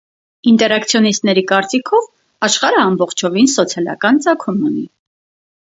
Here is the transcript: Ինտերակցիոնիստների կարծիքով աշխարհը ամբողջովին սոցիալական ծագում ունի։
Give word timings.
Ինտերակցիոնիստների 0.51 1.43
կարծիքով 1.51 2.09
աշխարհը 2.49 2.81
ամբողջովին 2.87 3.53
սոցիալական 3.55 4.21
ծագում 4.27 4.69
ունի։ 4.73 4.85